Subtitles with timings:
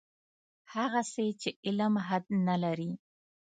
[0.73, 2.91] هغسې چې علم حد نه لري.